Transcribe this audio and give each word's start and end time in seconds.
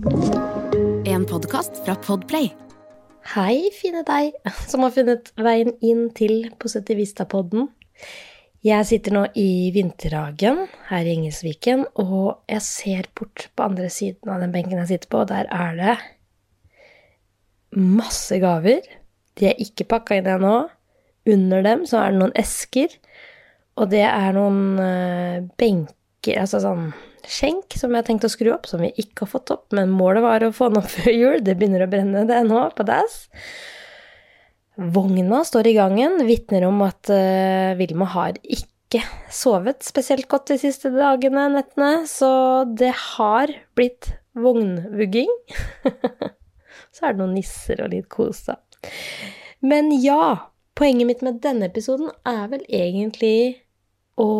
En 0.00 1.26
podkast 1.28 1.76
fra 1.84 1.92
Podplay. 2.00 2.46
Hei, 3.34 3.68
fine 3.76 4.00
deg 4.08 4.32
som 4.64 4.80
har 4.86 4.94
funnet 4.94 5.28
veien 5.36 5.74
inn 5.84 6.06
til 6.16 6.46
Positivista-podden. 6.56 7.66
Jeg 8.64 8.86
sitter 8.88 9.12
nå 9.12 9.26
i 9.36 9.68
vinterhagen 9.74 10.62
her 10.88 11.04
i 11.04 11.12
Engelsviken, 11.18 11.84
og 12.00 12.40
jeg 12.48 12.64
ser 12.64 13.10
bort 13.12 13.50
på 13.52 13.66
andre 13.66 13.90
siden 13.92 14.32
av 14.32 14.40
den 14.40 14.54
benken 14.54 14.80
jeg 14.80 14.88
sitter 14.94 15.12
på, 15.12 15.20
og 15.20 15.28
der 15.34 15.52
er 15.52 15.76
det 15.76 15.98
masse 17.76 18.40
gaver. 18.40 18.80
De 19.36 19.50
er 19.52 19.60
ikke 19.60 19.88
pakka 19.92 20.16
inn 20.16 20.32
ennå. 20.32 20.54
Under 21.28 21.60
dem 21.68 21.84
så 21.84 22.00
er 22.00 22.16
det 22.16 22.22
noen 22.22 22.36
esker, 22.40 22.96
og 23.76 23.92
det 23.92 24.06
er 24.08 24.32
noen 24.32 24.80
uh, 24.80 25.44
benker, 25.60 26.40
altså 26.40 26.64
sånn 26.64 26.88
skjenk 27.28 27.76
som 27.76 27.92
jeg 27.92 28.02
har 28.02 28.06
tenkt 28.06 28.26
å 28.26 28.32
skru 28.32 28.52
opp, 28.54 28.68
som 28.70 28.82
vi 28.84 28.92
ikke 29.00 29.24
har 29.24 29.32
fått 29.34 29.52
opp, 29.54 29.66
men 29.76 29.92
målet 29.92 30.24
var 30.24 30.44
å 30.46 30.52
få 30.54 30.70
den 30.70 30.80
opp 30.82 30.90
før 30.96 31.12
jul. 31.12 31.38
Det 31.44 31.56
begynner 31.58 31.84
å 31.84 31.90
brenne, 31.90 32.24
det 32.28 32.40
nå, 32.48 32.62
på 32.76 32.86
dass. 32.88 33.22
Vogna 34.80 35.42
står 35.44 35.68
i 35.68 35.76
gangen, 35.76 36.20
vitner 36.28 36.64
om 36.68 36.80
at 36.86 37.10
uh, 37.12 37.76
Vilma 37.76 38.08
har 38.14 38.38
ikke 38.40 39.02
sovet 39.30 39.84
spesielt 39.86 40.28
godt 40.30 40.54
de 40.54 40.58
siste 40.62 40.90
dagene, 40.94 41.50
nettene, 41.52 42.06
så 42.08 42.30
det 42.64 42.94
har 42.96 43.52
blitt 43.76 44.14
vognvugging. 44.38 45.30
så 46.94 47.06
er 47.06 47.12
det 47.12 47.20
noen 47.20 47.36
nisser 47.36 47.82
og 47.84 47.92
litt 47.92 48.08
kos, 48.12 48.46
da. 48.48 48.56
Men 49.60 49.92
ja, 50.00 50.50
poenget 50.78 51.10
mitt 51.10 51.24
med 51.26 51.42
denne 51.44 51.68
episoden 51.68 52.08
er 52.24 52.46
vel 52.48 52.64
egentlig 52.72 53.60
å 54.20 54.30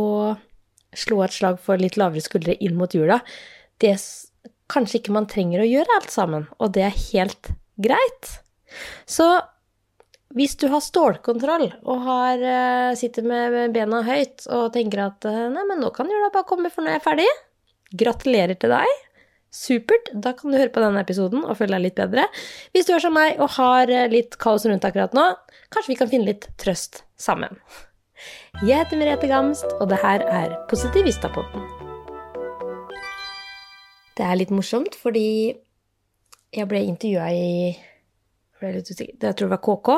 slå 0.97 1.23
et 1.25 1.35
slag 1.37 1.61
for 1.63 1.81
litt 1.81 1.99
lavere 2.01 2.25
skuldre 2.25 2.57
inn 2.59 2.79
mot 2.79 2.95
jula. 2.95 3.21
Det 3.81 3.95
kanskje 4.71 5.01
ikke 5.01 5.15
man 5.15 5.29
trenger 5.31 5.63
å 5.63 5.69
gjøre 5.69 5.97
alt 5.99 6.13
sammen, 6.15 6.47
og 6.59 6.75
det 6.77 6.87
er 6.89 7.01
helt 7.11 7.53
greit. 7.81 8.35
Så 9.11 9.27
hvis 10.37 10.55
du 10.61 10.69
har 10.71 10.83
stålkontroll 10.85 11.67
og 11.83 12.03
har, 12.07 12.39
uh, 12.39 12.97
sitter 12.99 13.27
med 13.27 13.75
bena 13.75 14.05
høyt 14.07 14.47
og 14.55 14.71
tenker 14.77 15.09
at 15.09 15.27
uh, 15.27 15.47
nei, 15.51 15.65
men 15.67 15.83
nå 15.83 15.91
kan 15.95 16.11
jula 16.11 16.31
bare 16.31 16.47
komme 16.47 16.71
for 16.71 16.87
når 16.87 16.95
jeg 16.95 17.01
er 17.01 17.07
ferdig, 17.07 17.31
gratulerer 17.99 18.61
til 18.61 18.75
deg. 18.77 18.99
Supert. 19.51 20.13
Da 20.15 20.31
kan 20.39 20.53
du 20.53 20.61
høre 20.61 20.71
på 20.71 20.83
denne 20.83 21.03
episoden 21.03 21.43
og 21.43 21.57
føle 21.59 21.75
deg 21.75 21.89
litt 21.89 21.99
bedre. 21.99 22.29
Hvis 22.71 22.87
du 22.87 22.95
er 22.95 23.03
som 23.03 23.17
meg 23.19 23.43
og 23.43 23.57
har 23.59 23.91
uh, 23.91 24.07
litt 24.13 24.39
kaos 24.43 24.69
rundt 24.71 24.87
akkurat 24.87 25.17
nå, 25.19 25.27
kanskje 25.75 25.97
vi 25.97 25.99
kan 25.99 26.13
finne 26.13 26.31
litt 26.31 26.47
trøst 26.63 27.03
sammen. 27.19 27.59
Jeg 28.63 28.83
heter 28.83 29.01
Merete 29.01 29.31
Gamst, 29.31 29.67
og 29.81 29.89
det 29.93 30.01
her 30.03 30.25
er 30.29 30.57
Positivistapodden. 30.71 31.69
Det 34.19 34.27
er 34.27 34.37
litt 34.37 34.53
morsomt 34.53 34.97
fordi 35.01 35.55
jeg 36.51 36.69
ble 36.69 36.83
intervjua 36.89 37.31
i 37.33 37.47
jeg 38.61 39.35
tror 39.37 39.47
det 39.47 39.55
var 39.55 39.63
KK, 39.65 39.89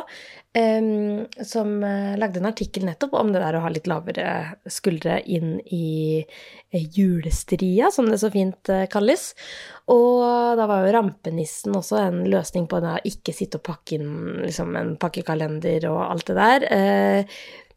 um, 0.54 1.24
som 1.42 1.72
uh, 1.82 2.14
lagde 2.18 2.38
en 2.38 2.46
artikkel 2.46 2.84
nettopp 2.86 3.16
om 3.18 3.32
det 3.34 3.42
der 3.42 3.58
å 3.58 3.62
ha 3.64 3.70
litt 3.72 3.88
lavere 3.90 4.26
skuldre 4.70 5.18
inn 5.26 5.56
i 5.74 6.22
uh, 6.22 6.78
julestria, 6.78 7.90
som 7.90 8.06
det 8.10 8.20
så 8.22 8.30
fint 8.30 8.70
uh, 8.70 8.84
kalles. 8.92 9.32
Og 9.90 10.22
da 10.58 10.68
var 10.70 10.86
jo 10.86 10.94
rampenissen 10.94 11.74
også 11.74 11.98
en 12.04 12.22
løsning 12.30 12.68
på 12.70 12.78
det 12.84 12.92
å 12.94 13.02
ikke 13.10 13.34
sitte 13.34 13.58
og 13.58 13.66
pakke 13.66 13.98
inn 13.98 14.12
liksom, 14.44 14.76
en 14.78 14.94
pakkekalender 15.02 15.88
og 15.90 16.04
alt 16.06 16.30
det 16.30 16.38
der. 16.38 16.68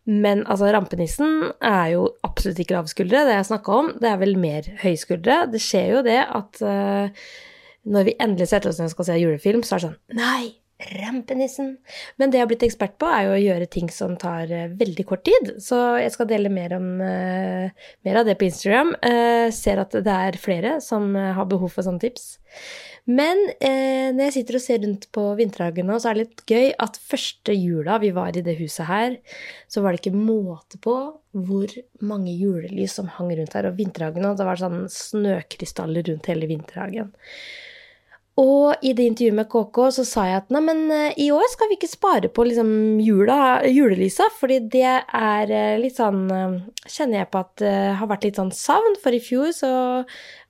Men 0.06 0.44
altså, 0.46 0.70
rampenissen 0.74 1.50
er 1.66 1.88
jo 1.96 2.10
absolutt 2.28 2.60
ikke 2.62 2.78
lavskuldre, 2.78 3.24
det 3.26 3.40
jeg 3.40 3.48
snakka 3.50 3.80
om. 3.80 3.90
Det 4.02 4.12
er 4.12 4.20
vel 4.22 4.36
mer 4.38 4.68
høyskuldre. 4.84 5.40
Det 5.54 5.62
skjer 5.64 5.96
jo 5.96 6.04
det 6.06 6.20
at 6.26 6.62
når 7.86 8.06
vi 8.10 8.20
endelig 8.22 8.50
setter 8.52 8.72
oss 8.72 8.82
ned 8.82 8.90
og 8.90 8.96
skal 8.96 9.10
se 9.10 9.18
julefilm, 9.22 9.66
så 9.66 9.76
er 9.76 9.82
det 9.82 9.90
sånn 9.90 10.22
Nei! 10.22 10.54
Rampenissen. 10.76 11.78
Men 12.20 12.32
det 12.32 12.36
jeg 12.36 12.44
har 12.44 12.50
blitt 12.50 12.66
ekspert 12.68 12.98
på, 13.00 13.08
er 13.08 13.30
jo 13.30 13.36
å 13.38 13.40
gjøre 13.40 13.68
ting 13.72 13.88
som 13.94 14.18
tar 14.20 14.50
uh, 14.52 14.74
veldig 14.76 15.06
kort 15.08 15.24
tid. 15.24 15.54
Så 15.64 15.78
jeg 16.02 16.12
skal 16.12 16.28
dele 16.28 16.52
mer, 16.52 16.76
om, 16.76 16.90
uh, 17.00 17.88
mer 18.04 18.20
av 18.20 18.28
det 18.28 18.36
på 18.36 18.50
Instagram. 18.50 18.92
Uh, 19.00 19.48
ser 19.56 19.80
at 19.86 19.96
det 19.96 20.18
er 20.28 20.40
flere 20.42 20.76
som 20.84 21.16
har 21.16 21.48
behov 21.48 21.72
for 21.78 21.88
sånne 21.88 22.04
tips. 22.04 22.36
Men 23.06 23.38
når 23.62 24.22
jeg 24.24 24.34
sitter 24.34 24.58
og 24.58 24.64
ser 24.64 24.80
rundt 24.82 25.04
på 25.14 25.24
Vinterhagen 25.38 25.86
nå, 25.86 26.00
så 26.02 26.10
er 26.10 26.18
det 26.18 26.24
litt 26.24 26.44
gøy 26.50 26.72
at 26.82 26.98
første 26.98 27.54
jula 27.54 28.00
vi 28.02 28.10
var 28.16 28.34
i 28.34 28.42
det 28.46 28.56
huset 28.58 28.88
her, 28.90 29.20
så 29.70 29.84
var 29.86 29.94
det 29.94 30.02
ikke 30.02 30.18
måte 30.18 30.80
på 30.82 30.96
hvor 31.36 31.76
mange 32.02 32.34
julelys 32.34 32.96
som 32.98 33.12
hang 33.14 33.30
rundt 33.38 33.54
her. 33.54 33.70
Og 33.70 33.78
Vinterhagen, 33.78 34.26
og 34.26 34.40
det 34.40 34.48
var 34.50 34.58
sånn 34.58 34.88
snøkrystaller 34.90 36.10
rundt 36.10 36.32
hele 36.32 36.50
Vinterhagen. 36.50 37.14
Og 38.36 38.82
i 38.84 38.92
det 38.92 39.06
intervjuet 39.08 39.36
med 39.38 39.48
KK 39.48 39.78
så 39.96 40.04
sa 40.04 40.26
jeg 40.28 40.40
at 40.42 40.50
nei, 40.52 40.60
men 40.66 40.82
eh, 40.92 41.14
i 41.24 41.30
år 41.32 41.46
skal 41.54 41.70
vi 41.72 41.78
ikke 41.78 41.88
spare 41.88 42.28
på 42.36 42.44
liksom 42.44 42.70
jula, 43.00 43.38
julelysa, 43.64 44.28
fordi 44.42 44.58
det 44.74 44.90
er 44.92 45.54
eh, 45.56 45.78
litt 45.80 45.96
sånn 45.96 46.26
eh, 46.36 46.58
Kjenner 46.86 47.22
jeg 47.22 47.30
på 47.32 47.40
at 47.42 47.54
det 47.64 47.76
har 47.98 48.10
vært 48.12 48.28
litt 48.28 48.38
sånn 48.42 48.52
savn, 48.54 48.98
for 49.02 49.16
i 49.16 49.22
fjor 49.24 49.56
så 49.56 49.70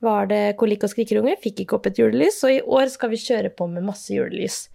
var 0.04 0.26
det 0.28 0.58
kolikk 0.60 0.84
og 0.84 0.92
skrikerunge, 0.92 1.38
fikk 1.40 1.62
ikke 1.64 1.78
opp 1.78 1.86
et 1.88 2.02
julelys, 2.02 2.42
og 2.44 2.56
i 2.56 2.64
år 2.66 2.90
skal 2.92 3.14
vi 3.14 3.22
kjøre 3.22 3.54
på 3.56 3.70
med 3.72 3.86
masse 3.86 4.12
julelys. 4.12 4.66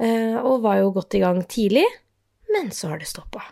Og 0.00 0.64
var 0.64 0.80
jo 0.80 0.94
godt 0.96 1.18
i 1.18 1.20
gang 1.20 1.42
tidlig, 1.44 1.84
men 2.54 2.72
så 2.74 2.94
har 2.94 3.02
det 3.02 3.10
stoppa. 3.10 3.44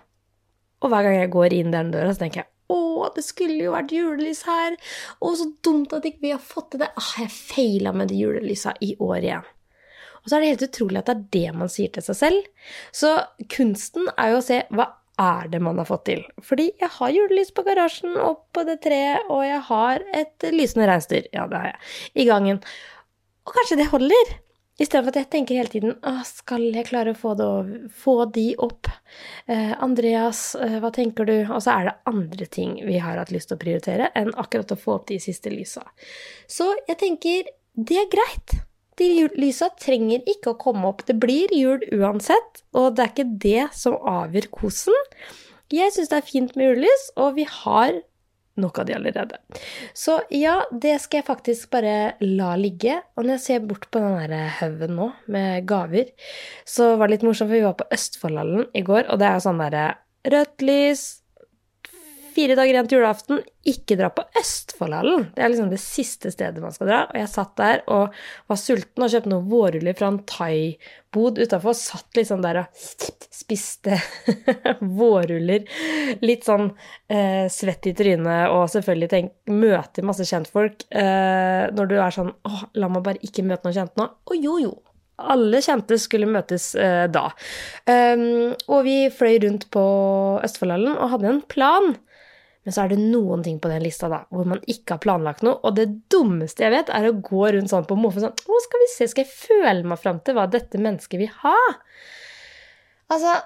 Og 0.80 0.88
hver 0.90 1.04
gang 1.04 1.18
jeg 1.20 1.34
går 1.36 1.58
inn 1.58 1.76
den 1.76 1.92
døra, 1.92 2.14
så 2.14 2.24
tenker 2.24 2.40
jeg 2.40 2.50
å, 2.72 3.08
det 3.14 3.24
skulle 3.26 3.60
jo 3.60 3.74
vært 3.74 3.92
julelys 3.94 4.44
her. 4.48 4.78
Å, 5.20 5.32
så 5.38 5.50
dumt 5.64 5.92
at 5.96 6.06
ikke 6.08 6.24
vi 6.24 6.32
har 6.34 6.42
fått 6.42 6.72
til 6.72 6.84
det. 6.84 6.92
Ah, 6.96 7.12
jeg 7.22 7.32
feila 7.34 7.92
med 7.96 8.12
de 8.12 8.22
julelysa 8.22 8.74
i 8.84 8.94
år 9.02 9.18
igjen. 9.20 9.52
Og 10.22 10.30
så 10.30 10.36
er 10.36 10.42
det 10.42 10.50
helt 10.52 10.66
utrolig 10.68 11.00
at 11.00 11.08
det 11.10 11.14
er 11.14 11.22
det 11.34 11.54
man 11.58 11.70
sier 11.72 11.92
til 11.92 12.04
seg 12.06 12.18
selv. 12.18 12.50
Så 12.94 13.14
kunsten 13.50 14.10
er 14.14 14.34
jo 14.34 14.42
å 14.42 14.44
se 14.46 14.60
hva 14.70 14.88
er 15.22 15.50
det 15.52 15.60
man 15.62 15.80
har 15.80 15.88
fått 15.88 16.06
til. 16.08 16.22
Fordi 16.42 16.70
jeg 16.70 16.90
har 16.96 17.14
julelys 17.14 17.52
på 17.54 17.64
garasjen 17.66 18.14
og 18.16 18.46
på 18.54 18.64
det 18.68 18.78
treet, 18.86 19.26
og 19.32 19.42
jeg 19.44 19.60
har 19.68 20.06
et 20.22 20.48
lysende 20.54 20.88
reinsdyr. 20.88 21.28
Ja, 21.34 21.48
det 21.50 21.58
har 21.58 21.72
jeg. 21.72 21.82
I 22.22 22.28
gangen. 22.30 22.62
Og 23.46 23.54
kanskje 23.58 23.80
det 23.82 23.90
holder? 23.92 24.34
Istedenfor 24.80 25.12
at 25.12 25.18
jeg 25.20 25.28
tenker 25.34 25.58
hele 25.60 25.70
tiden 25.72 25.96
ah, 26.08 26.22
skal 26.24 26.64
jeg 26.72 26.86
klare 26.88 27.12
å 27.12 27.18
få, 27.18 27.34
det, 27.36 27.48
få 27.92 28.14
de 28.32 28.46
opp? 28.62 28.88
Eh, 29.44 29.74
Andreas, 29.84 30.54
eh, 30.56 30.78
hva 30.80 30.88
tenker 30.94 31.28
du? 31.28 31.34
Og 31.52 31.60
så 31.64 31.74
er 31.74 31.88
det 31.90 31.96
andre 32.08 32.48
ting 32.48 32.78
vi 32.86 32.96
har 33.02 33.20
hatt 33.20 33.32
lyst 33.34 33.50
til 33.50 33.58
å 33.58 33.62
prioritere 33.62 34.08
enn 34.18 34.32
akkurat 34.40 34.72
å 34.72 34.80
få 34.80 34.96
opp 34.96 35.08
de 35.12 35.20
siste 35.22 35.52
lysa. 35.52 35.84
Så 36.48 36.70
jeg 36.88 36.98
tenker 37.04 37.52
det 37.76 38.00
er 38.00 38.08
greit. 38.12 38.56
De 39.00 39.28
lysa 39.36 39.70
trenger 39.80 40.24
ikke 40.28 40.52
å 40.52 40.60
komme 40.60 40.88
opp. 40.88 41.04
Det 41.08 41.16
blir 41.20 41.52
jul 41.56 41.84
uansett, 41.96 42.64
og 42.76 42.96
det 42.96 43.04
er 43.04 43.12
ikke 43.12 43.38
det 43.44 43.68
som 43.76 43.96
avgjør 43.96 44.50
kosen. 44.52 44.96
Jeg 45.72 45.92
syns 45.94 46.10
det 46.12 46.18
er 46.18 46.28
fint 46.28 46.56
med 46.56 46.68
julelys, 46.68 47.06
og 47.16 47.38
vi 47.38 47.46
har 47.48 48.02
nok 48.60 48.82
av 48.82 48.88
de 48.88 48.96
allerede. 48.96 49.38
Så 49.96 50.18
ja, 50.34 50.58
det 50.70 50.98
skal 51.04 51.22
jeg 51.22 51.28
faktisk 51.28 51.70
bare 51.72 52.14
la 52.20 52.52
ligge. 52.60 52.98
Og 53.16 53.24
når 53.24 53.36
jeg 53.36 53.44
ser 53.46 53.64
bort 53.66 53.88
på 53.92 54.02
den 54.02 54.36
haugen 54.58 54.96
nå 54.98 55.08
med 55.32 55.66
gaver, 55.68 56.12
så 56.68 56.94
var 56.96 57.08
det 57.08 57.18
litt 57.18 57.26
morsomt, 57.28 57.48
for 57.48 57.56
vi 57.56 57.64
var 57.64 57.78
på 57.78 57.88
Østfoldhallen 57.96 58.68
i 58.76 58.84
går, 58.86 59.06
og 59.08 59.20
det 59.20 59.28
er 59.28 59.38
jo 59.38 59.46
sånn 59.46 59.62
derre 59.62 59.86
rødt 60.32 60.62
lys, 60.62 61.21
fire 62.34 62.56
dager 62.58 62.74
igjen 62.74 62.88
til 62.90 62.98
julaften, 62.98 63.40
ikke 63.68 63.96
dra 64.00 64.08
på 64.14 64.24
Østfoldhallen. 64.40 65.28
Det 65.36 65.44
er 65.44 65.52
liksom 65.52 65.70
det 65.70 65.80
siste 65.82 66.32
stedet 66.34 66.62
man 66.62 66.74
skal 66.74 66.90
dra. 66.90 67.00
Og 67.10 67.18
jeg 67.20 67.30
satt 67.30 67.54
der 67.60 67.82
og 67.92 68.18
var 68.50 68.60
sulten 68.60 69.06
og 69.06 69.12
kjøpte 69.12 69.32
noen 69.32 69.48
vårruller 69.50 69.96
fra 69.98 70.10
en 70.12 70.20
thaibod 70.28 71.40
utafor. 71.42 71.76
Satt 71.78 72.18
liksom 72.18 72.44
der 72.44 72.62
og 72.64 72.84
spiste 73.32 73.98
vårruller. 75.02 75.66
Litt 76.24 76.48
sånn 76.48 76.70
eh, 77.08 77.48
svett 77.52 77.90
i 77.90 77.96
trynet 77.98 78.52
og 78.52 78.68
selvfølgelig 78.74 79.10
tenk, 79.12 79.34
møter 79.52 80.08
masse 80.08 80.26
kjentfolk. 80.28 80.88
Eh, 80.90 81.68
når 81.72 81.92
du 81.92 81.98
er 81.98 82.16
sånn 82.16 82.32
Å, 82.32 82.64
la 82.78 82.88
meg 82.90 83.04
bare 83.06 83.22
ikke 83.22 83.44
møte 83.46 83.68
noen 83.68 83.78
kjente 83.78 84.00
nå. 84.00 84.08
Å 84.08 84.38
jo, 84.38 84.56
jo 84.62 84.74
alle 85.22 85.60
kjente 85.62 85.98
skulle 86.00 86.30
møtes 86.30 86.72
eh, 86.78 87.04
da. 87.12 87.28
Um, 87.86 88.54
og 88.66 88.80
vi 88.86 88.96
fløy 89.12 89.38
rundt 89.44 89.68
på 89.74 89.84
Østfoldhallen 90.42 90.96
og 90.96 91.12
hadde 91.14 91.30
en 91.30 91.44
plan. 91.52 91.92
Men 92.62 92.74
så 92.74 92.84
er 92.84 92.92
det 92.92 93.00
noen 93.02 93.42
ting 93.42 93.58
på 93.62 93.70
den 93.72 93.82
lista 93.82 94.08
da, 94.10 94.22
hvor 94.30 94.46
man 94.46 94.60
ikke 94.70 94.94
har 94.94 95.02
planlagt 95.02 95.42
noe. 95.46 95.58
Og 95.66 95.74
det 95.78 95.88
dummeste 96.12 96.62
jeg 96.62 96.74
vet, 96.74 96.92
er 96.94 97.08
å 97.08 97.16
gå 97.18 97.42
rundt 97.56 97.72
sånn 97.72 97.88
på 97.88 97.98
måfå 97.98 98.22
sånn 98.22 98.36
Å, 98.38 98.60
skal 98.66 98.84
vi 98.84 98.88
se, 98.92 99.08
skal 99.10 99.26
jeg 99.26 99.34
føle 99.34 99.82
meg 99.88 99.98
fram 100.02 100.22
til 100.22 100.38
hva 100.38 100.46
dette 100.50 100.78
mennesket 100.78 101.18
vil 101.24 101.32
ha? 101.42 101.58
Altså 103.12 103.38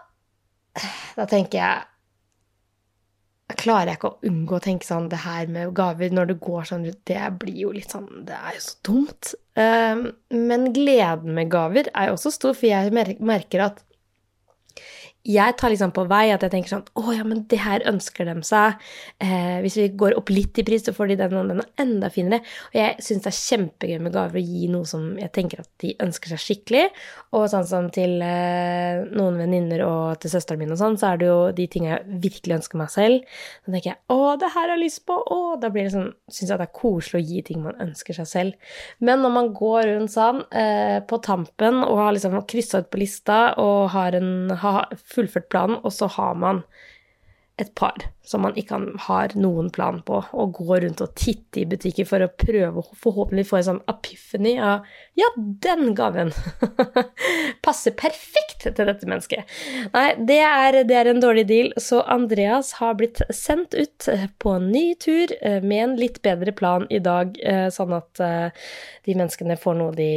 Da 1.17 1.25
tenker 1.31 1.63
jeg 1.63 3.57
Klarer 3.57 3.93
jeg 3.93 4.01
ikke 4.01 4.11
å 4.11 4.27
unngå 4.27 4.57
å 4.59 4.63
tenke 4.63 4.89
sånn 4.89 5.09
Det 5.09 5.23
her 5.23 5.49
med 5.55 5.73
gaver 5.79 6.13
når 6.13 6.33
det 6.33 6.39
går 6.43 6.67
sånn 6.69 6.85
rundt, 6.85 7.03
det 7.09 7.33
blir 7.41 7.61
jo 7.63 7.73
litt 7.73 7.95
sånn 7.95 8.09
Det 8.27 8.37
er 8.37 8.57
jo 8.59 8.63
så 8.67 8.75
dumt. 8.91 9.33
Um, 9.57 10.03
men 10.35 10.73
gleden 10.77 11.33
med 11.39 11.49
gaver 11.55 11.89
er 11.93 12.11
jo 12.11 12.17
også 12.19 12.35
stor, 12.35 12.57
for 12.59 12.69
jeg 12.69 12.93
merker 12.93 13.65
at 13.71 13.86
jeg 15.26 15.56
tar 15.58 15.73
liksom 15.73 15.93
på 15.96 16.05
vei 16.11 16.28
at 16.34 16.44
jeg 16.44 16.52
tenker 16.52 16.73
sånn 16.73 16.84
Å 17.00 17.14
ja, 17.14 17.25
men 17.26 17.43
det 17.50 17.58
her 17.62 17.84
ønsker 17.88 18.28
de 18.28 18.34
seg. 18.46 18.76
Eh, 19.23 19.58
hvis 19.64 19.76
vi 19.81 19.88
går 19.99 20.17
opp 20.19 20.31
litt 20.32 20.58
i 20.61 20.64
pris, 20.67 20.84
så 20.87 20.94
får 20.94 21.11
de 21.11 21.19
den 21.20 21.37
og 21.40 21.50
den 21.50 21.62
enda 21.82 22.11
finere. 22.12 22.43
Og 22.70 22.78
jeg 22.78 22.96
syns 23.05 23.25
det 23.25 23.32
er 23.32 23.38
kjempegøy 23.38 24.00
med 24.05 24.14
gaver 24.14 24.40
å 24.40 24.44
gi 24.44 24.70
noe 24.73 24.88
som 24.88 25.08
jeg 25.19 25.32
tenker 25.34 25.62
at 25.62 25.70
de 25.82 25.94
ønsker 26.05 26.32
seg 26.32 26.43
skikkelig. 26.43 26.84
Og 27.37 27.49
sånn 27.52 27.67
som 27.69 27.88
til 27.94 28.20
eh, 28.25 29.02
noen 29.17 29.40
venninner 29.40 29.84
og 29.87 30.20
til 30.23 30.32
søsteren 30.32 30.62
min 30.62 30.75
og 30.75 30.81
sånn, 30.81 30.99
så 31.00 31.12
er 31.12 31.23
det 31.23 31.31
jo 31.31 31.38
de 31.56 31.69
tingene 31.72 31.96
jeg 31.96 32.20
virkelig 32.26 32.58
ønsker 32.61 32.82
meg 32.82 32.93
selv. 32.94 33.38
Så 33.64 33.75
tenker 33.75 33.93
jeg 33.93 34.00
å, 34.12 34.20
det 34.40 34.52
her 34.55 34.62
har 34.67 34.75
jeg 34.76 34.84
lyst 34.84 35.05
på, 35.08 35.17
å 35.17 35.56
Da 35.61 35.70
blir 35.72 35.87
det 35.87 35.94
sånn 35.94 36.12
Syns 36.31 36.50
jeg 36.50 36.58
det 36.61 36.67
er 36.67 36.75
koselig 36.76 37.20
å 37.20 37.26
gi 37.26 37.43
ting 37.46 37.61
man 37.62 37.79
ønsker 37.82 38.17
seg 38.17 38.26
selv. 38.29 38.72
Men 38.99 39.22
når 39.22 39.32
man 39.32 39.50
går 39.56 39.87
rundt 39.93 40.12
sånn 40.12 40.43
eh, 40.50 40.99
på 41.06 41.19
tampen 41.25 41.81
og 41.84 42.00
har 42.00 42.14
liksom 42.17 42.34
kryssa 42.50 42.82
ut 42.82 42.90
på 42.93 43.00
lista 43.00 43.38
og 43.62 43.90
har, 43.94 44.17
en, 44.19 44.50
har 44.58 44.90
fullført 45.17 45.51
planen, 45.53 45.81
og 45.83 45.95
så 45.95 46.11
har 46.19 46.37
man 46.39 46.63
et 47.57 47.73
par 47.75 47.97
som 48.27 48.43
man 48.45 48.57
ikke 48.59 48.77
har 49.07 49.33
noen 49.39 49.71
plan 49.73 50.03
på, 50.05 50.19
og 50.37 50.59
går 50.59 50.83
rundt 50.85 51.01
og 51.05 51.15
titter 51.17 51.63
i 51.63 51.69
butikker 51.71 52.09
for 52.09 52.25
å 52.25 52.29
prøve 52.29 52.83
å 52.83 52.99
forhåpentlig 53.01 53.47
få 53.49 53.61
en 53.61 53.67
sånn 53.71 53.85
epiphany 53.89 54.57
av 54.61 54.85
Ja, 55.17 55.31
den 55.37 55.95
gaven 55.97 56.35
passer 57.67 57.95
perfekt 57.97 58.67
til 58.67 58.91
dette 58.91 59.09
mennesket. 59.09 59.47
Nei, 59.95 60.09
det 60.29 60.41
er, 60.43 60.81
det 60.89 60.99
er, 60.99 61.11
en 61.13 61.23
dårlig 61.23 61.47
deal, 61.49 61.71
så 61.81 62.03
Andreas 62.13 62.75
har 62.81 62.99
blitt 62.99 63.23
sendt 63.33 63.77
ut 63.79 64.09
på 64.43 64.57
en 64.59 64.69
ny 64.75 64.91
tur 65.01 65.33
eh, 65.41 65.63
med 65.63 65.85
en 65.85 65.97
litt 66.01 66.21
bedre 66.27 66.53
plan 66.57 66.85
i 66.91 67.01
dag, 67.01 67.39
eh, 67.41 67.69
sånn 67.73 67.95
at 67.97 68.21
eh, 68.21 68.69
de 69.07 69.17
menneskene 69.17 69.57
får 69.61 69.81
noe 69.81 69.97
de 69.97 70.11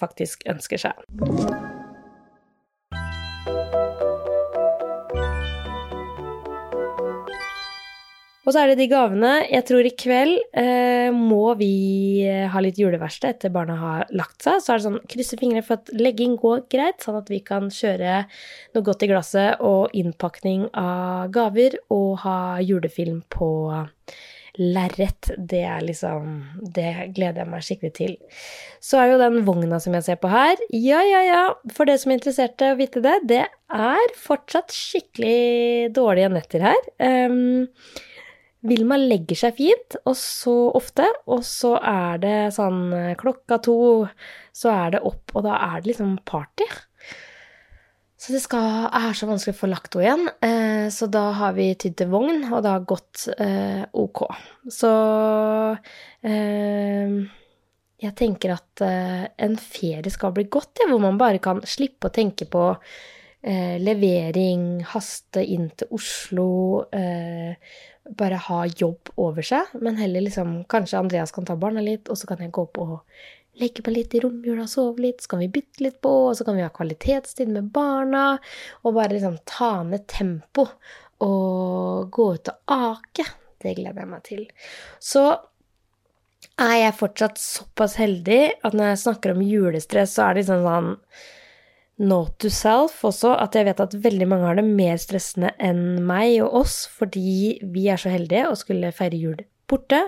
faktisk 0.00 0.44
ønsker 0.52 0.84
seg. 0.88 1.00
Og 8.44 8.52
så 8.52 8.60
er 8.60 8.70
det 8.70 8.82
de 8.82 8.88
gavene. 8.92 9.32
Jeg 9.48 9.64
tror 9.70 9.86
i 9.88 9.94
kveld 9.96 10.34
eh, 10.60 11.08
må 11.14 11.54
vi 11.56 11.70
eh, 12.28 12.44
ha 12.52 12.60
litt 12.60 12.78
juleverksted 12.80 13.38
etter 13.38 13.52
barna 13.54 13.78
har 13.80 14.12
lagt 14.12 14.44
seg. 14.44 14.60
Så 14.60 14.74
er 14.74 14.80
det 14.80 14.86
sånn 14.86 15.00
krysse 15.08 15.38
fingre 15.40 15.64
for 15.64 15.80
at 15.80 15.88
legging 15.96 16.36
går 16.40 16.66
greit, 16.72 17.00
sånn 17.04 17.18
at 17.22 17.32
vi 17.32 17.40
kan 17.44 17.72
kjøre 17.72 18.20
noe 18.76 18.84
godt 18.84 19.06
i 19.06 19.10
glasset 19.10 19.64
og 19.64 19.96
innpakning 19.96 20.68
av 20.76 21.32
gaver 21.32 21.78
og 21.94 22.20
ha 22.26 22.38
julefilm 22.60 23.22
på 23.32 23.50
lerret. 24.60 25.32
Det 25.38 25.64
er 25.66 25.82
liksom 25.82 26.28
Det 26.76 27.10
gleder 27.16 27.42
jeg 27.42 27.50
meg 27.50 27.64
skikkelig 27.66 27.94
til. 27.96 28.16
Så 28.84 29.00
er 29.00 29.14
jo 29.14 29.20
den 29.24 29.40
vogna 29.48 29.80
som 29.82 29.96
jeg 29.96 30.06
ser 30.06 30.20
på 30.20 30.30
her, 30.30 30.60
ja, 30.68 31.00
ja, 31.08 31.24
ja, 31.26 31.44
for 31.72 31.88
det 31.88 31.96
som 32.02 32.12
er 32.12 32.20
interessert 32.20 32.60
i 32.60 32.74
å 32.74 32.78
vite 32.78 33.02
det, 33.04 33.16
det 33.24 33.44
er 33.74 34.18
fortsatt 34.20 34.74
skikkelig 34.74 35.94
dårlige 35.96 36.34
netter 36.36 36.68
her. 36.68 36.90
Um, 37.00 37.70
Vilma 38.64 38.96
legger 38.96 39.36
seg 39.36 39.58
fint, 39.58 39.98
og 40.08 40.16
så 40.16 40.54
ofte, 40.72 41.04
og 41.28 41.44
så 41.44 41.74
er 41.84 42.20
det 42.22 42.38
sånn 42.56 42.86
eh, 42.96 43.12
klokka 43.20 43.60
to, 43.64 43.76
så 44.56 44.72
er 44.72 44.96
det 44.96 45.04
opp, 45.04 45.34
og 45.36 45.44
da 45.44 45.58
er 45.66 45.82
det 45.82 45.92
liksom 45.92 46.16
party. 46.24 46.68
Så 48.24 48.32
det 48.32 48.40
skal, 48.40 48.86
er 48.88 49.12
så 49.12 49.28
vanskelig 49.28 49.52
å 49.52 49.58
få 49.58 49.68
lagt 49.68 49.98
henne 49.98 50.06
igjen, 50.06 50.28
eh, 50.48 50.86
så 50.96 51.10
da 51.12 51.26
har 51.36 51.52
vi 51.58 51.68
tydd 51.76 51.98
til 52.00 52.08
vogn, 52.14 52.46
og 52.48 52.62
det 52.64 52.72
har 52.72 52.86
gått 52.88 53.26
eh, 53.36 53.82
ok. 54.00 54.22
Så 54.72 54.92
eh, 56.24 57.18
jeg 58.00 58.16
tenker 58.16 58.54
at 58.56 58.84
eh, 58.86 59.26
en 59.44 59.58
ferie 59.60 60.12
skal 60.14 60.32
bli 60.32 60.48
godt, 60.48 60.80
ja, 60.80 60.88
hvor 60.88 61.04
man 61.04 61.20
bare 61.20 61.42
kan 61.44 61.60
slippe 61.68 62.08
å 62.08 62.16
tenke 62.16 62.48
på 62.48 62.70
eh, 62.72 63.76
levering, 63.82 64.80
haste 64.94 65.44
inn 65.44 65.68
til 65.76 65.92
Oslo 66.00 66.48
bare 68.10 68.36
ha 68.48 68.64
jobb 68.68 69.14
over 69.16 69.46
seg, 69.46 69.70
men 69.80 69.96
heller 69.96 70.26
liksom 70.26 70.58
Kanskje 70.68 70.98
Andreas 71.00 71.32
kan 71.32 71.46
ta 71.48 71.56
barna 71.56 71.80
litt, 71.84 72.10
og 72.12 72.18
så 72.20 72.28
kan 72.28 72.42
jeg 72.44 72.52
gå 72.52 72.66
opp 72.66 72.80
og 72.82 72.98
legge 73.60 73.84
meg 73.86 73.96
litt 73.96 74.16
i 74.16 74.20
romjula 74.24 74.66
sove 74.68 75.04
litt, 75.04 75.22
så 75.22 75.34
kan 75.34 75.44
vi 75.44 75.52
bytte 75.54 75.84
litt 75.86 76.00
på, 76.04 76.12
og 76.28 76.36
så 76.36 76.46
kan 76.46 76.58
vi 76.58 76.64
ha 76.66 76.72
kvalitetstid 76.74 77.52
med 77.54 77.70
barna, 77.74 78.26
og 78.82 78.96
bare 78.98 79.14
liksom 79.14 79.38
ta 79.48 79.76
ned 79.86 80.06
tempo 80.10 80.66
og 81.24 82.10
gå 82.12 82.28
ut 82.34 82.50
og 82.50 82.74
ake. 82.76 83.26
Det 83.62 83.76
gleder 83.78 84.02
jeg 84.02 84.10
meg 84.10 84.24
til. 84.26 84.42
Så 85.00 85.24
er 86.60 86.74
jeg 86.76 86.98
fortsatt 86.98 87.40
såpass 87.40 87.96
heldig 87.98 88.42
at 88.66 88.74
når 88.74 88.92
jeg 88.92 89.02
snakker 89.06 89.32
om 89.32 89.46
julestress, 89.46 90.18
så 90.18 90.28
er 90.28 90.34
det 90.34 90.44
liksom 90.44 90.66
sånn 90.66 90.90
note 92.02 92.34
to 92.42 92.50
self 92.50 93.02
også, 93.06 93.34
at 93.38 93.54
jeg 93.54 93.68
vet 93.68 93.82
at 93.84 93.96
veldig 94.04 94.26
mange 94.30 94.48
har 94.48 94.58
det 94.58 94.66
mer 94.66 94.98
stressende 95.00 95.52
enn 95.62 96.02
meg 96.06 96.40
og 96.42 96.64
oss, 96.64 96.78
fordi 96.90 97.60
vi 97.74 97.86
er 97.92 98.00
så 98.00 98.12
heldige 98.14 98.48
og 98.50 98.58
skulle 98.58 98.94
feire 98.94 99.20
jul 99.20 99.36
borte. 99.70 100.00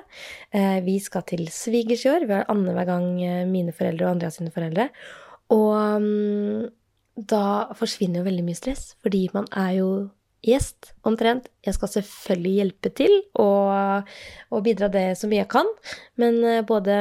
Eh, 0.53 0.81
vi 0.85 0.99
skal 1.01 1.25
til 1.29 1.47
svigers 1.53 2.05
i 2.05 2.11
år. 2.13 2.27
Vi 2.27 2.37
har 2.37 2.49
annenhver 2.53 2.89
gang 2.89 3.07
eh, 3.23 3.45
mine 3.49 3.75
foreldre 3.77 4.09
og 4.09 4.17
Andreas 4.17 4.41
sine 4.41 4.53
foreldre. 4.55 4.91
Og 5.55 5.71
um, 6.03 6.67
da 7.17 7.73
forsvinner 7.79 8.21
jo 8.21 8.27
veldig 8.27 8.45
mye 8.45 8.59
stress, 8.59 8.91
fordi 9.03 9.29
man 9.35 9.47
er 9.57 9.77
jo 9.79 9.91
gjest, 10.45 10.93
omtrent. 11.07 11.49
Jeg 11.65 11.75
skal 11.77 11.91
selvfølgelig 11.91 12.53
hjelpe 12.61 12.91
til 12.95 13.13
og, 13.41 14.09
og, 14.51 14.59
bidra 14.67 14.89
det 14.93 15.05
så 15.19 15.29
mye 15.31 15.43
jeg 15.43 15.51
kan. 15.53 15.71
Men 16.21 16.39
eh, 16.45 16.65
både 16.67 16.97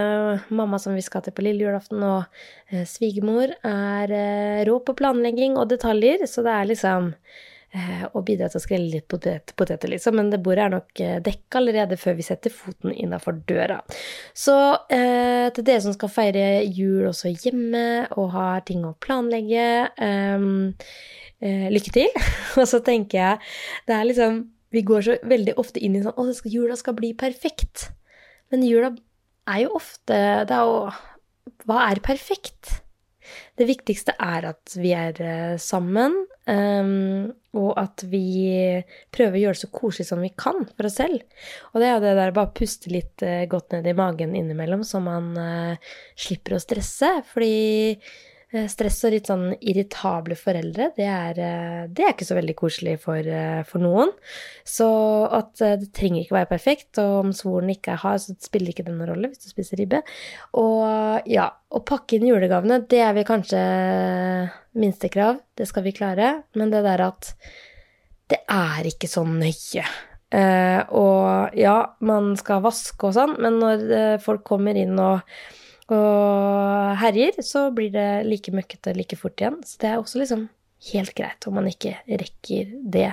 mamma 0.50 0.80
som 0.82 0.96
vi 0.98 1.04
skal 1.06 1.26
til 1.26 1.36
på 1.36 1.46
lille 1.46 1.68
julaften, 1.68 2.04
og 2.04 2.24
eh, 2.72 2.86
svigermor 2.90 3.54
er 3.66 4.16
eh, 4.16 4.64
rå 4.70 4.80
på 4.86 4.96
planlegging 4.98 5.60
og 5.60 5.70
detaljer, 5.74 6.26
så 6.30 6.46
det 6.46 6.56
er 6.56 6.72
liksom 6.72 7.12
eh, 7.74 8.06
å 8.14 8.22
bidra 8.26 8.50
til 8.52 8.60
å 8.60 8.64
skrelle 8.64 8.92
litt 8.92 9.08
potet, 9.12 9.54
poteter, 9.58 9.92
liksom. 9.92 10.18
Men 10.20 10.32
det 10.34 10.42
bordet 10.46 10.66
er 10.66 10.74
nok 10.76 11.02
eh, 11.04 11.18
dekka 11.24 11.62
allerede 11.62 11.98
før 12.00 12.18
vi 12.20 12.28
setter 12.28 12.54
foten 12.54 12.94
innafor 12.94 13.40
døra. 13.50 13.80
Så 14.38 14.56
eh, 14.94 15.48
til 15.56 15.68
dere 15.68 15.84
som 15.86 15.96
skal 15.96 16.12
feire 16.14 16.46
jul 16.66 17.10
også 17.10 17.34
hjemme 17.34 17.86
og 18.16 18.34
har 18.36 18.66
ting 18.68 18.86
å 18.88 18.96
planlegge 19.02 19.68
eh, 19.90 20.48
eh, 21.42 21.68
lykke 21.74 21.96
til. 21.96 22.22
og 22.60 22.68
så 22.70 22.82
tenker 22.86 23.22
jeg 23.22 23.50
Det 23.88 23.98
er 23.98 24.08
liksom 24.08 24.44
Vi 24.76 24.84
går 24.86 25.04
så 25.06 25.18
veldig 25.24 25.58
ofte 25.62 25.82
inn 25.84 25.98
i 25.98 26.04
sånn 26.04 26.16
Å, 26.18 26.30
jula 26.50 26.78
skal 26.80 26.98
bli 26.98 27.14
perfekt. 27.18 27.90
Men 28.54 28.66
jula 28.66 28.94
er 29.50 29.66
jo 29.66 29.76
ofte 29.78 30.18
Det 30.48 30.56
er 30.56 30.72
jo 30.72 31.62
Hva 31.68 31.86
er 31.90 32.02
perfekt? 32.06 32.82
Det 33.58 33.68
viktigste 33.70 34.16
er 34.22 34.52
at 34.52 34.76
vi 34.78 34.92
er 34.96 35.20
eh, 35.24 35.56
sammen, 35.62 36.18
um, 36.52 37.32
og 37.56 37.72
at 37.80 38.04
vi 38.12 38.26
prøver 39.16 39.38
å 39.38 39.42
gjøre 39.46 39.58
det 39.58 39.64
så 39.64 39.72
koselig 39.74 40.10
som 40.10 40.22
vi 40.24 40.32
kan 40.36 40.66
for 40.74 40.90
oss 40.90 41.00
selv. 41.00 41.24
Og 41.72 41.82
det 41.82 41.90
er 41.90 41.96
jo 41.96 42.06
det 42.06 42.14
der 42.20 42.36
bare 42.36 42.56
puste 42.58 42.94
litt 42.94 43.26
uh, 43.26 43.44
godt 43.52 43.78
ned 43.78 43.90
i 43.90 43.98
magen 43.98 44.38
innimellom, 44.38 44.86
så 44.88 45.02
man 45.04 45.34
uh, 45.40 45.92
slipper 46.20 46.58
å 46.58 46.64
stresse. 46.64 47.12
Fordi 47.32 47.54
Eh, 48.06 48.35
stress 48.70 49.02
og 49.08 49.12
litt 49.12 49.30
sånn 49.30 49.46
irritable 49.58 50.36
foreldre, 50.40 50.92
det 50.96 51.08
er, 51.10 51.40
eh, 51.42 51.82
det 51.92 52.06
er 52.06 52.14
ikke 52.14 52.28
så 52.28 52.38
veldig 52.38 52.56
koselig 52.56 52.96
for, 53.02 53.18
eh, 53.18 53.64
for, 53.68 53.84
noen. 53.84 54.12
Så 54.64 54.88
at 55.34 55.58
det 55.82 55.92
trenger 55.94 56.24
ikke 56.24 56.38
være 56.38 56.52
perfekt, 56.54 56.98
og 57.02 57.26
om 57.26 57.34
svoren 57.34 57.70
ikke 57.74 57.94
er 57.94 58.02
hard, 58.04 58.22
så 58.22 58.36
spiller 58.40 58.72
ikke 58.72 58.86
det 58.86 58.94
noen 58.94 59.10
rolle 59.12 59.32
hvis 59.32 59.44
du 59.44 59.50
spiser 59.50 59.82
ribbe. 59.82 60.02
Og 60.62 61.28
ja, 61.28 61.50
å 61.72 61.84
pakke 61.84 62.18
inn 62.18 62.30
julegavene, 62.30 62.88
det 62.88 63.02
er 63.04 63.14
vel 63.18 63.28
kanskje 63.28 63.62
minstekrav, 64.76 65.42
det 65.58 65.68
skal 65.68 65.84
vi 65.84 65.96
klare, 65.96 66.44
men 66.56 66.72
det 66.72 66.84
der 66.86 67.02
at 67.10 67.34
det 68.32 68.42
er 68.50 68.88
ikke 68.88 69.10
så 69.10 69.26
nøye. 69.28 69.86
Og 70.36 71.54
ja, 71.56 71.76
man 72.02 72.34
skal 72.36 72.64
vaske 72.66 73.08
og 73.08 73.14
sånn, 73.16 73.38
men 73.40 73.60
når 73.62 74.18
folk 74.24 74.44
kommer 74.44 74.76
inn 74.76 74.98
og 75.00 75.22
og 75.94 76.96
herjer, 77.02 77.38
så 77.46 77.68
blir 77.76 77.92
det 77.94 78.26
like 78.26 78.54
møkkete 78.56 78.96
like 78.98 79.18
fort 79.20 79.42
igjen. 79.42 79.60
Så 79.66 79.82
det 79.82 79.92
er 79.92 80.02
også 80.02 80.22
liksom 80.22 80.48
helt 80.92 81.16
greit 81.18 81.46
om 81.48 81.58
man 81.60 81.70
ikke 81.70 81.98
rekker 82.10 82.72
det. 82.94 83.12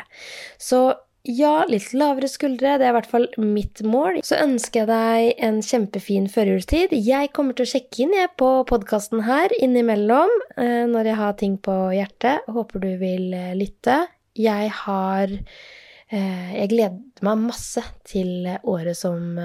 Så 0.61 0.91
ja, 1.23 1.63
litt 1.71 1.93
lavere 1.95 2.27
skuldre, 2.27 2.75
det 2.81 2.87
er 2.87 2.91
i 2.91 2.97
hvert 2.97 3.11
fall 3.11 3.29
mitt 3.39 3.85
mål. 3.87 4.19
Så 4.27 4.41
ønsker 4.43 4.83
jeg 4.83 4.89
deg 4.91 5.45
en 5.47 5.61
kjempefin 5.63 6.27
førjulstid. 6.33 6.95
Jeg 6.99 7.31
kommer 7.37 7.55
til 7.55 7.69
å 7.69 7.73
sjekke 7.77 8.03
inn 8.03 8.17
jeg 8.17 8.33
på 8.41 8.49
podkasten 8.67 9.23
her 9.29 9.55
innimellom 9.63 10.33
eh, 10.57 10.83
når 10.91 11.13
jeg 11.13 11.21
har 11.21 11.37
ting 11.39 11.55
på 11.63 11.77
hjertet. 11.95 12.49
Håper 12.51 12.83
du 12.83 12.91
vil 12.99 13.31
eh, 13.39 13.53
lytte. 13.55 14.01
Jeg 14.35 14.73
har 14.83 15.31
eh, 15.31 16.49
Jeg 16.57 16.73
gleder 16.73 17.23
meg 17.23 17.47
masse 17.47 17.85
til 18.09 18.49
året 18.67 18.99
som 18.99 19.39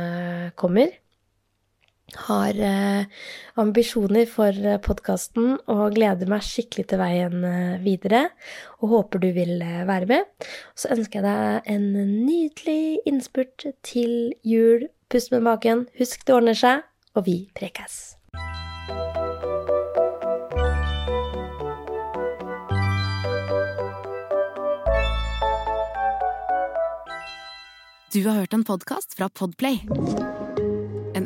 kommer 0.58 0.90
har 2.16 2.56
eh, 2.56 3.06
ambisjoner 3.60 4.28
for 4.32 4.56
eh, 4.56 4.80
podkasten 4.84 5.58
og 5.68 5.98
gleder 5.98 6.30
meg 6.32 6.46
skikkelig 6.46 6.88
til 6.92 7.02
veien 7.02 7.44
eh, 7.44 7.80
videre. 7.84 8.30
Og 8.80 8.94
håper 8.96 9.24
du 9.24 9.32
vil 9.36 9.58
være 9.60 10.08
med. 10.10 10.48
Så 10.78 10.92
ønsker 10.96 11.20
jeg 11.20 11.28
deg 11.28 11.74
en 11.76 11.88
nydelig 12.24 13.04
innspurt 13.10 13.68
til 13.84 14.34
jul. 14.48 14.88
Pust 15.12 15.32
med 15.32 15.44
baken, 15.48 15.88
husk 16.00 16.24
det 16.28 16.36
ordner 16.36 16.58
seg, 16.58 16.88
og 17.16 17.28
vi 17.28 17.40
prekes. 17.56 18.16
Du 28.16 28.24
har 28.24 28.40
hørt 28.40 28.56
en 28.56 28.64
podkast 28.66 29.14
fra 29.20 29.28
Podplay 29.28 29.84